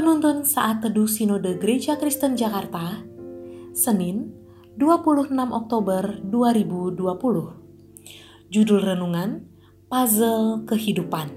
[0.00, 3.04] Penuntun Saat Teduh Sinode Gereja Kristen Jakarta,
[3.76, 4.32] Senin
[4.80, 8.48] 26 Oktober 2020.
[8.48, 9.44] Judul Renungan,
[9.92, 11.28] Puzzle Kehidupan.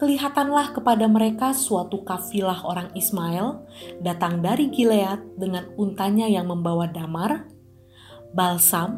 [0.00, 3.60] kelihatanlah kepada mereka suatu kafilah orang Ismail
[4.00, 7.44] datang dari Gilead dengan untanya yang membawa damar,
[8.32, 8.96] balsam,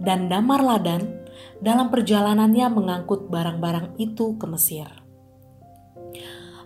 [0.00, 1.19] dan damar ladan
[1.60, 4.88] dalam perjalanannya mengangkut barang-barang itu ke Mesir.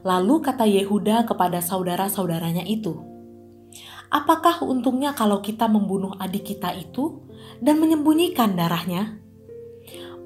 [0.05, 3.01] Lalu kata Yehuda kepada saudara-saudaranya itu,
[4.13, 7.25] "Apakah untungnya kalau kita membunuh adik kita itu
[7.65, 9.19] dan menyembunyikan darahnya?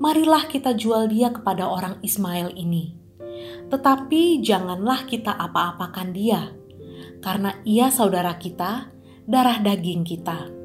[0.03, 2.99] Marilah kita jual dia kepada orang Ismail ini.
[3.71, 6.51] Tetapi janganlah kita apa-apakan dia,
[7.23, 8.91] karena ia saudara kita,
[9.31, 10.58] darah daging kita."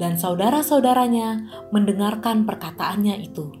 [0.00, 3.52] Dan saudara-saudaranya mendengarkan perkataannya itu.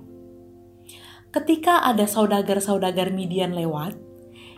[1.30, 3.94] Ketika ada saudagar-saudagar Midian lewat,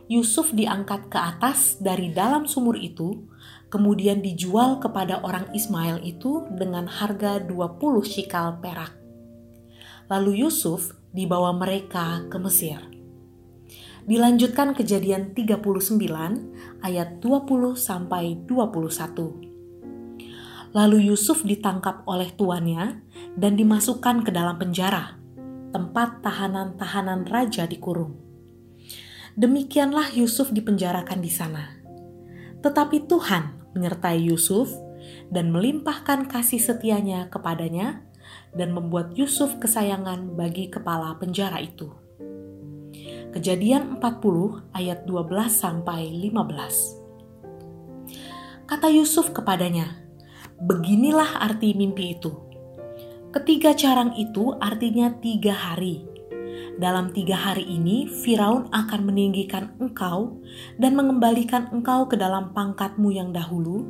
[0.07, 3.27] Yusuf diangkat ke atas dari dalam sumur itu,
[3.69, 8.95] kemudian dijual kepada orang Ismail itu dengan harga 20 shikal perak.
[10.09, 12.81] Lalu Yusuf dibawa mereka ke Mesir.
[14.03, 15.61] Dilanjutkan kejadian 39
[16.83, 19.52] ayat 20 sampai 21.
[20.73, 23.05] Lalu Yusuf ditangkap oleh tuannya
[23.37, 25.21] dan dimasukkan ke dalam penjara,
[25.69, 28.17] tempat tahanan-tahanan raja dikurung.
[29.37, 31.77] Demikianlah Yusuf dipenjarakan di sana.
[32.65, 34.73] Tetapi Tuhan menyertai Yusuf
[35.29, 38.01] dan melimpahkan kasih setianya kepadanya
[38.57, 41.93] dan membuat Yusuf kesayangan bagi kepala penjara itu.
[43.33, 48.69] Kejadian 40 ayat 12 sampai 15.
[48.69, 49.97] Kata Yusuf kepadanya,
[50.63, 52.31] Beginilah arti mimpi itu.
[53.35, 56.07] Ketiga carang itu artinya tiga hari.
[56.79, 60.39] Dalam tiga hari ini, Firaun akan meninggikan engkau
[60.79, 63.83] dan mengembalikan engkau ke dalam pangkatmu yang dahulu,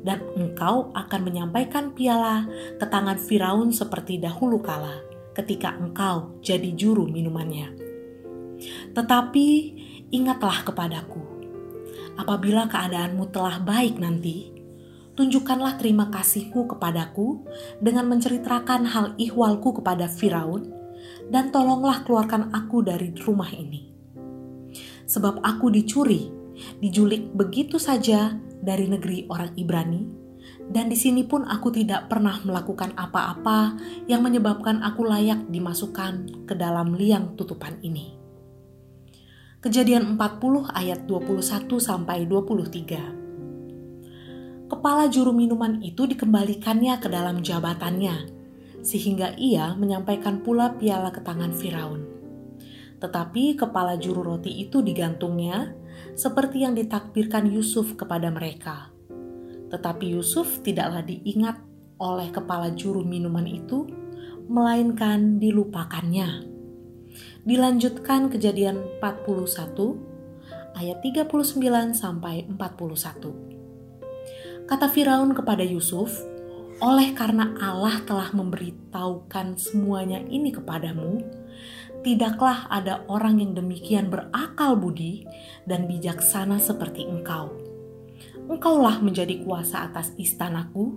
[0.00, 2.48] dan engkau akan menyampaikan piala
[2.80, 5.04] ke tangan Firaun seperti dahulu kala,
[5.36, 7.68] ketika engkau jadi juru minumannya.
[8.96, 9.48] Tetapi
[10.08, 11.20] ingatlah kepadaku,
[12.16, 14.53] apabila keadaanmu telah baik nanti,
[15.14, 17.46] tunjukkanlah terima kasihmu kepadaku
[17.78, 20.70] dengan menceritakan hal ihwalku kepada Firaun,
[21.30, 23.94] dan tolonglah keluarkan aku dari rumah ini.
[25.06, 26.28] Sebab aku dicuri,
[26.82, 30.02] dijulik begitu saja dari negeri orang Ibrani,
[30.68, 33.78] dan di sini pun aku tidak pernah melakukan apa-apa
[34.10, 38.16] yang menyebabkan aku layak dimasukkan ke dalam liang tutupan ini.
[39.64, 43.23] Kejadian 40 ayat 21 sampai 23
[44.84, 48.28] kepala juru minuman itu dikembalikannya ke dalam jabatannya,
[48.84, 52.04] sehingga ia menyampaikan pula piala ke tangan Firaun.
[53.00, 55.72] Tetapi kepala juru roti itu digantungnya,
[56.12, 58.92] seperti yang ditakbirkan Yusuf kepada mereka.
[59.72, 61.64] Tetapi Yusuf tidaklah diingat
[61.96, 63.88] oleh kepala juru minuman itu,
[64.52, 66.44] melainkan dilupakannya.
[67.40, 73.53] Dilanjutkan kejadian 41 ayat 39 sampai 41.
[74.64, 76.24] Kata Firaun kepada Yusuf,
[76.80, 81.20] "Oleh karena Allah telah memberitahukan semuanya ini kepadamu,
[82.00, 85.28] tidaklah ada orang yang demikian berakal budi
[85.68, 87.52] dan bijaksana seperti engkau.
[88.48, 90.96] Engkaulah menjadi kuasa atas istanaku,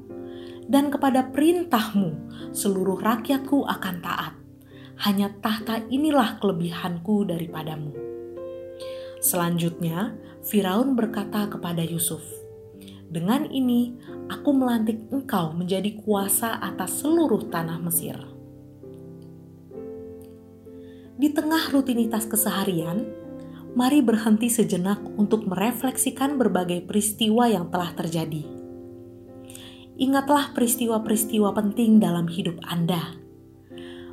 [0.72, 2.16] dan kepada perintahmu
[2.56, 4.34] seluruh rakyatku akan taat.
[5.04, 7.92] Hanya tahta inilah kelebihanku daripadamu."
[9.20, 10.16] Selanjutnya,
[10.48, 12.47] Firaun berkata kepada Yusuf,
[13.08, 13.96] dengan ini,
[14.28, 18.20] aku melantik engkau menjadi kuasa atas seluruh tanah Mesir.
[21.16, 23.08] Di tengah rutinitas keseharian,
[23.80, 28.44] mari berhenti sejenak untuk merefleksikan berbagai peristiwa yang telah terjadi.
[29.98, 33.18] Ingatlah peristiwa-peristiwa penting dalam hidup Anda,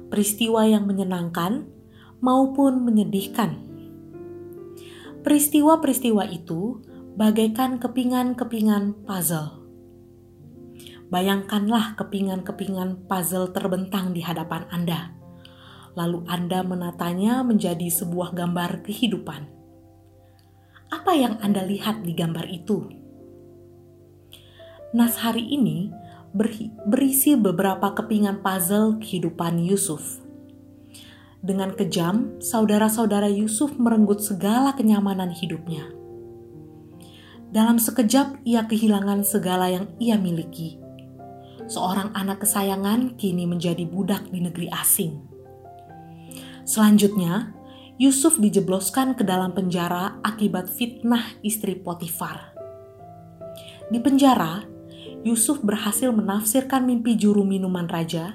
[0.09, 1.67] peristiwa yang menyenangkan
[2.23, 3.59] maupun menyedihkan.
[5.21, 6.81] Peristiwa-peristiwa itu
[7.15, 9.63] bagaikan kepingan-kepingan puzzle.
[11.15, 15.15] Bayangkanlah kepingan-kepingan puzzle terbentang di hadapan Anda.
[15.95, 19.47] lalu Anda menatanya menjadi sebuah gambar kehidupan.
[20.91, 22.91] Apa yang Anda lihat di gambar itu?
[24.91, 25.95] Nas hari ini
[26.83, 30.19] berisi beberapa kepingan puzzle kehidupan Yusuf.
[31.45, 36.04] Dengan kejam, saudara-saudara Yusuf merenggut segala kenyamanan hidupnya.
[37.55, 40.75] Dalam sekejap, ia kehilangan segala yang ia miliki.
[41.71, 45.23] Seorang anak kesayangan kini menjadi budak di negeri asing.
[46.67, 47.55] Selanjutnya,
[47.95, 52.59] Yusuf dijebloskan ke dalam penjara akibat fitnah istri Potifar.
[53.87, 54.67] Di penjara,
[55.23, 58.35] Yusuf berhasil menafsirkan mimpi juru minuman raja,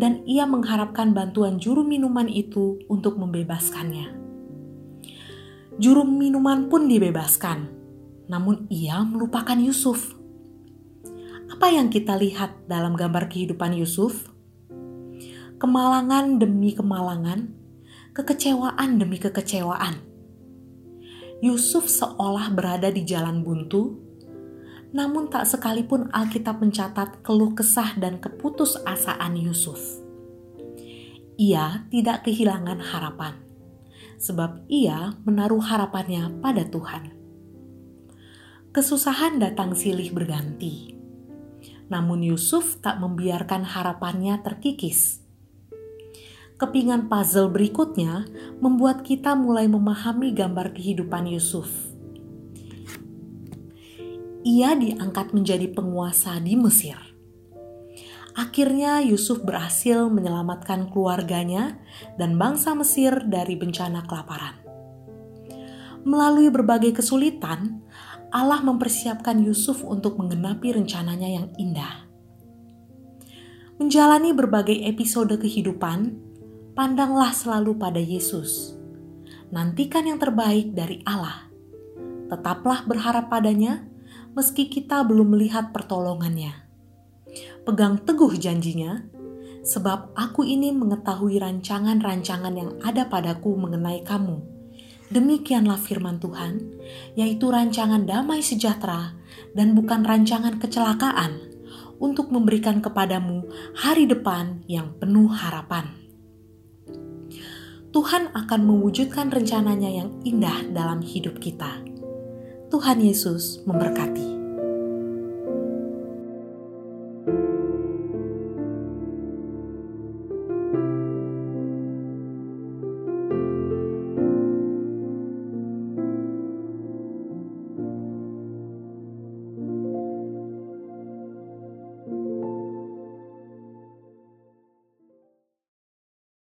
[0.00, 4.16] dan ia mengharapkan bantuan juru minuman itu untuk membebaskannya.
[5.76, 7.75] Juru minuman pun dibebaskan,
[8.26, 10.14] namun ia melupakan Yusuf.
[11.46, 14.30] Apa yang kita lihat dalam gambar kehidupan Yusuf?
[15.56, 17.54] Kemalangan demi kemalangan,
[18.12, 20.02] kekecewaan demi kekecewaan.
[21.40, 24.06] Yusuf seolah berada di jalan buntu
[24.96, 29.80] namun tak sekalipun Alkitab mencatat keluh kesah dan keputusasaan Yusuf.
[31.36, 33.36] Ia tidak kehilangan harapan,
[34.16, 37.15] sebab ia menaruh harapannya pada Tuhan.
[38.76, 40.92] Kesusahan datang silih berganti,
[41.88, 45.24] namun Yusuf tak membiarkan harapannya terkikis.
[46.60, 48.28] Kepingan puzzle berikutnya
[48.60, 51.96] membuat kita mulai memahami gambar kehidupan Yusuf
[54.46, 56.94] ia diangkat menjadi penguasa di Mesir.
[58.38, 61.82] Akhirnya Yusuf berhasil menyelamatkan keluarganya
[62.14, 64.54] dan bangsa Mesir dari bencana kelaparan.
[66.06, 67.82] Melalui berbagai kesulitan,
[68.34, 72.06] Allah mempersiapkan Yusuf untuk menggenapi rencananya yang indah.
[73.76, 76.16] Menjalani berbagai episode kehidupan,
[76.72, 78.74] pandanglah selalu pada Yesus.
[79.52, 81.46] Nantikan yang terbaik dari Allah.
[82.26, 83.86] Tetaplah berharap padanya
[84.34, 86.66] meski kita belum melihat pertolongannya.
[87.68, 89.04] Pegang teguh janjinya,
[89.66, 94.55] sebab aku ini mengetahui rancangan-rancangan yang ada padaku mengenai kamu.
[95.06, 96.82] Demikianlah firman Tuhan,
[97.14, 99.14] yaitu rancangan damai sejahtera
[99.54, 101.38] dan bukan rancangan kecelakaan
[102.02, 103.46] untuk memberikan kepadamu
[103.78, 105.94] hari depan yang penuh harapan.
[107.94, 111.80] Tuhan akan mewujudkan rencananya yang indah dalam hidup kita
[112.66, 114.35] Tuhan Yesus memberkati.